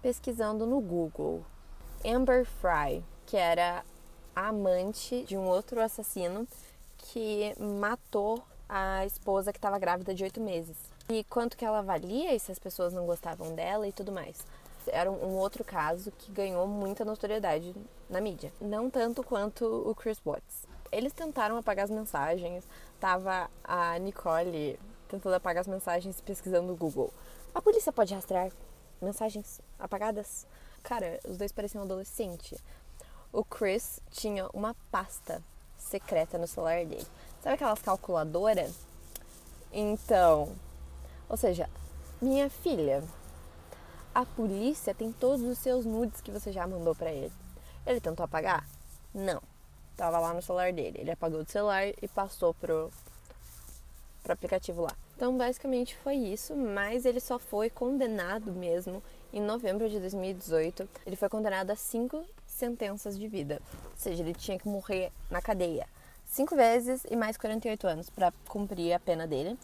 pesquisando 0.00 0.64
no 0.66 0.80
Google 0.80 1.44
Amber 2.04 2.46
Fry, 2.46 3.04
que 3.26 3.36
era 3.36 3.84
a 4.38 4.48
amante 4.50 5.24
de 5.24 5.36
um 5.36 5.48
outro 5.48 5.80
assassino 5.80 6.46
que 6.96 7.52
matou 7.58 8.40
a 8.68 9.04
esposa 9.04 9.52
que 9.52 9.58
estava 9.58 9.80
grávida 9.80 10.14
de 10.14 10.22
oito 10.22 10.40
meses. 10.40 10.76
E 11.08 11.24
quanto 11.24 11.56
que 11.56 11.64
ela 11.64 11.82
valia 11.82 12.32
e 12.32 12.38
se 12.38 12.52
as 12.52 12.58
pessoas 12.58 12.92
não 12.92 13.04
gostavam 13.04 13.52
dela 13.56 13.88
e 13.88 13.92
tudo 13.92 14.12
mais 14.12 14.36
era 14.90 15.10
um 15.10 15.36
outro 15.36 15.64
caso 15.64 16.10
que 16.12 16.32
ganhou 16.32 16.66
muita 16.66 17.04
notoriedade 17.04 17.74
na 18.08 18.20
mídia. 18.20 18.50
Não 18.58 18.88
tanto 18.88 19.22
quanto 19.22 19.66
o 19.66 19.94
Chris 19.94 20.18
Watts. 20.24 20.66
Eles 20.90 21.12
tentaram 21.12 21.58
apagar 21.58 21.84
as 21.84 21.90
mensagens, 21.90 22.64
tava 22.98 23.50
a 23.62 23.98
Nicole 23.98 24.78
tentando 25.08 25.34
apagar 25.34 25.60
as 25.60 25.68
mensagens 25.68 26.20
pesquisando 26.22 26.68
no 26.68 26.76
Google. 26.76 27.12
A 27.54 27.60
polícia 27.60 27.92
pode 27.92 28.14
rastrear 28.14 28.50
mensagens 29.00 29.60
apagadas? 29.78 30.46
Cara, 30.82 31.20
os 31.28 31.36
dois 31.36 31.52
pareciam 31.52 31.84
adolescentes. 31.84 32.62
O 33.32 33.44
Chris 33.44 34.00
tinha 34.10 34.48
uma 34.52 34.74
pasta 34.90 35.42
secreta 35.76 36.38
no 36.38 36.46
celular 36.46 36.84
dele. 36.84 37.06
Sabe 37.42 37.54
aquelas 37.54 37.80
calculadoras? 37.80 38.74
Então, 39.72 40.52
ou 41.28 41.36
seja, 41.36 41.68
minha 42.20 42.48
filha 42.48 43.04
a 44.14 44.24
polícia 44.24 44.94
tem 44.94 45.12
todos 45.12 45.42
os 45.42 45.58
seus 45.58 45.84
nudes 45.84 46.20
que 46.20 46.30
você 46.30 46.50
já 46.50 46.66
mandou 46.66 46.94
para 46.94 47.12
ele. 47.12 47.32
Ele 47.86 48.00
tentou 48.00 48.24
apagar? 48.24 48.66
Não. 49.14 49.40
Tava 49.96 50.18
lá 50.18 50.34
no 50.34 50.42
celular 50.42 50.72
dele. 50.72 50.98
Ele 51.00 51.10
apagou 51.10 51.44
do 51.44 51.50
celular 51.50 51.86
e 51.86 52.08
passou 52.08 52.52
pro, 52.54 52.90
pro 54.22 54.32
aplicativo 54.32 54.82
lá. 54.82 54.92
Então, 55.14 55.36
basicamente 55.36 55.96
foi 55.96 56.14
isso, 56.14 56.56
mas 56.56 57.04
ele 57.04 57.20
só 57.20 57.38
foi 57.38 57.70
condenado 57.70 58.52
mesmo 58.52 59.02
em 59.32 59.40
novembro 59.40 59.88
de 59.88 60.00
2018. 60.00 60.88
Ele 61.06 61.14
foi 61.14 61.28
condenado 61.28 61.70
a 61.70 61.76
cinco 61.76 62.24
sentenças 62.58 63.18
de 63.18 63.26
vida. 63.28 63.62
Ou 63.84 63.96
seja, 63.96 64.22
ele 64.22 64.34
tinha 64.34 64.58
que 64.58 64.68
morrer 64.68 65.12
na 65.30 65.40
cadeia. 65.40 65.86
cinco 66.26 66.54
vezes 66.54 67.06
e 67.08 67.16
mais 67.16 67.36
48 67.38 67.86
anos 67.86 68.10
para 68.10 68.32
cumprir 68.48 68.92
a 68.92 69.00
pena 69.00 69.26
dele. 69.26 69.58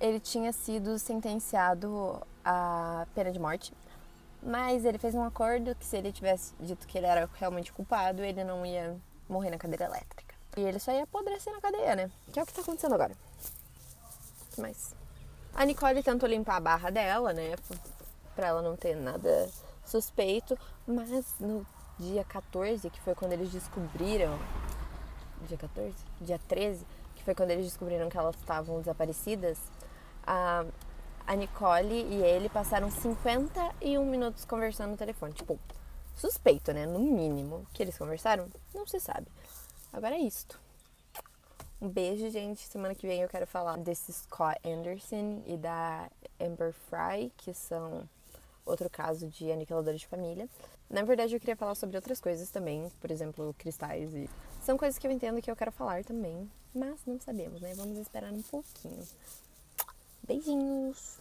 Ele 0.00 0.18
tinha 0.18 0.52
sido 0.52 0.98
sentenciado 0.98 2.20
à 2.44 3.06
pena 3.14 3.30
de 3.30 3.38
morte, 3.38 3.72
mas 4.42 4.84
ele 4.84 4.98
fez 4.98 5.14
um 5.14 5.22
acordo 5.22 5.74
que 5.74 5.84
se 5.84 5.96
ele 5.96 6.12
tivesse 6.12 6.54
dito 6.60 6.86
que 6.86 6.96
ele 6.98 7.06
era 7.06 7.28
realmente 7.34 7.72
culpado, 7.72 8.22
ele 8.22 8.42
não 8.44 8.64
ia 8.64 8.96
morrer 9.28 9.50
na 9.50 9.58
cadeira 9.58 9.84
elétrica. 9.84 10.34
E 10.56 10.60
ele 10.60 10.78
só 10.78 10.92
ia 10.92 11.02
apodrecer 11.02 11.52
na 11.52 11.60
cadeia, 11.60 11.94
né? 11.94 12.10
Que 12.32 12.40
é 12.40 12.42
o 12.42 12.46
que 12.46 12.52
tá 12.52 12.62
acontecendo 12.62 12.94
agora. 12.94 13.14
Mas 14.56 14.94
a 15.54 15.64
Nicole 15.64 16.02
tentou 16.02 16.28
limpar 16.28 16.56
a 16.56 16.60
barra 16.60 16.90
dela, 16.90 17.32
né? 17.32 17.54
Pra 18.34 18.48
ela 18.48 18.62
não 18.62 18.76
ter 18.76 18.96
nada 18.96 19.50
suspeito, 19.84 20.58
mas 20.86 21.10
no 21.40 21.66
dia 21.98 22.24
14, 22.24 22.88
que 22.90 23.00
foi 23.00 23.14
quando 23.14 23.32
eles 23.32 23.50
descobriram. 23.50 24.38
Dia 25.46 25.58
14? 25.58 25.94
Dia 26.20 26.40
13, 26.48 26.86
que 27.14 27.24
foi 27.24 27.34
quando 27.34 27.50
eles 27.50 27.64
descobriram 27.64 28.08
que 28.08 28.16
elas 28.16 28.36
estavam 28.36 28.78
desaparecidas, 28.78 29.58
a, 30.26 30.64
a 31.26 31.34
Nicole 31.34 31.94
e 31.94 32.22
ele 32.22 32.48
passaram 32.48 32.90
51 32.90 34.04
minutos 34.04 34.44
conversando 34.44 34.90
no 34.90 34.96
telefone. 34.96 35.32
Tipo, 35.32 35.58
suspeito, 36.14 36.72
né? 36.72 36.86
No 36.86 36.98
mínimo. 36.98 37.66
Que 37.72 37.82
eles 37.82 37.96
conversaram? 37.96 38.48
Não 38.74 38.86
se 38.86 39.00
sabe. 39.00 39.26
Agora 39.92 40.14
é 40.14 40.20
isto. 40.20 40.58
Um 41.80 41.88
beijo, 41.88 42.28
gente. 42.30 42.66
Semana 42.66 42.94
que 42.94 43.06
vem 43.06 43.22
eu 43.22 43.28
quero 43.28 43.46
falar 43.46 43.78
desse 43.78 44.12
Scott 44.12 44.58
Anderson 44.66 45.42
e 45.46 45.56
da 45.56 46.10
Amber 46.40 46.72
Fry, 46.72 47.32
que 47.36 47.54
são 47.54 48.08
outro 48.66 48.90
caso 48.90 49.28
de 49.28 49.50
aniquiladores 49.50 50.00
de 50.00 50.06
família. 50.06 50.48
Na 50.90 51.02
verdade, 51.02 51.34
eu 51.34 51.40
queria 51.40 51.56
falar 51.56 51.74
sobre 51.74 51.96
outras 51.96 52.20
coisas 52.20 52.48
também, 52.50 52.90
por 53.00 53.10
exemplo, 53.10 53.54
cristais 53.58 54.12
e. 54.14 54.28
São 54.62 54.76
coisas 54.76 54.98
que 54.98 55.06
eu 55.06 55.10
entendo 55.10 55.40
que 55.42 55.50
eu 55.50 55.56
quero 55.56 55.72
falar 55.72 56.04
também, 56.04 56.50
mas 56.74 57.00
não 57.06 57.20
sabemos, 57.20 57.60
né? 57.60 57.74
Vamos 57.74 57.98
esperar 57.98 58.32
um 58.32 58.42
pouquinho. 58.42 59.06
Beijinhos! 60.26 61.18